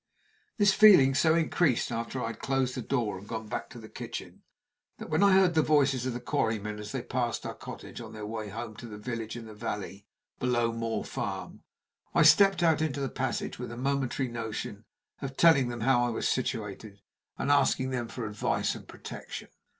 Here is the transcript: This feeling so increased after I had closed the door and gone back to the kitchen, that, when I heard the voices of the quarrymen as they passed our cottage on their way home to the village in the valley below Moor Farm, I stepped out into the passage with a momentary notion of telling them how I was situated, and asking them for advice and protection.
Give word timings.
This 0.57 0.73
feeling 0.73 1.13
so 1.13 1.35
increased 1.35 1.91
after 1.91 2.19
I 2.19 2.25
had 2.25 2.39
closed 2.39 2.73
the 2.73 2.81
door 2.81 3.19
and 3.19 3.27
gone 3.27 3.47
back 3.47 3.69
to 3.69 3.77
the 3.79 3.87
kitchen, 3.87 4.41
that, 4.97 5.11
when 5.11 5.21
I 5.21 5.33
heard 5.33 5.53
the 5.53 5.61
voices 5.61 6.07
of 6.07 6.13
the 6.13 6.19
quarrymen 6.19 6.79
as 6.79 6.91
they 6.91 7.03
passed 7.03 7.45
our 7.45 7.53
cottage 7.53 8.01
on 8.01 8.11
their 8.11 8.25
way 8.25 8.49
home 8.49 8.75
to 8.77 8.87
the 8.87 8.97
village 8.97 9.35
in 9.35 9.45
the 9.45 9.53
valley 9.53 10.07
below 10.39 10.73
Moor 10.73 11.05
Farm, 11.05 11.61
I 12.15 12.23
stepped 12.23 12.63
out 12.63 12.81
into 12.81 12.99
the 12.99 13.09
passage 13.09 13.59
with 13.59 13.71
a 13.71 13.77
momentary 13.77 14.27
notion 14.27 14.85
of 15.21 15.37
telling 15.37 15.69
them 15.69 15.81
how 15.81 16.03
I 16.03 16.09
was 16.09 16.27
situated, 16.27 17.01
and 17.37 17.51
asking 17.51 17.91
them 17.91 18.07
for 18.07 18.25
advice 18.25 18.73
and 18.73 18.87
protection. 18.87 19.49